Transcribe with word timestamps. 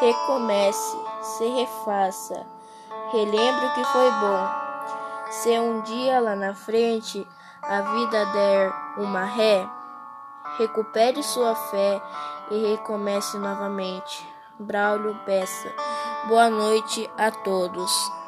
Recomece, 0.00 0.96
se 1.20 1.46
refaça, 1.46 2.46
relembre 3.12 3.66
o 3.66 3.74
que 3.74 3.84
foi 3.84 4.10
bom. 4.10 4.48
Se 5.30 5.58
um 5.58 5.82
dia 5.82 6.18
lá 6.20 6.34
na 6.34 6.54
frente 6.54 7.28
a 7.62 7.82
vida 7.82 8.26
der 8.26 8.72
uma 8.96 9.24
ré, 9.24 9.68
recupere 10.56 11.22
sua 11.22 11.54
fé 11.54 12.00
e 12.50 12.70
recomece 12.70 13.36
novamente. 13.36 14.26
Braulio 14.58 15.14
Peça. 15.26 15.70
Boa 16.28 16.48
noite 16.48 17.10
a 17.18 17.30
todos. 17.30 18.19